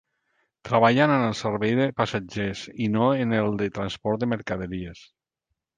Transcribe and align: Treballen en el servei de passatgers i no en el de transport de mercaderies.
Treballen 0.69 1.13
en 1.15 1.25
el 1.25 1.35
servei 1.41 1.75
de 1.81 1.87
passatgers 2.01 2.65
i 2.87 2.91
no 2.97 3.13
en 3.27 3.39
el 3.45 3.61
de 3.63 3.71
transport 3.79 4.25
de 4.25 4.31
mercaderies. 4.37 5.11